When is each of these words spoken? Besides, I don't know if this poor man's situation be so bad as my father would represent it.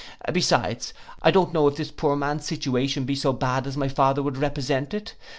Besides, 0.33 0.95
I 1.21 1.29
don't 1.29 1.53
know 1.53 1.67
if 1.67 1.75
this 1.75 1.91
poor 1.91 2.15
man's 2.15 2.47
situation 2.47 3.05
be 3.05 3.13
so 3.13 3.33
bad 3.33 3.67
as 3.67 3.77
my 3.77 3.87
father 3.87 4.23
would 4.23 4.35
represent 4.37 4.95
it. 4.95 5.13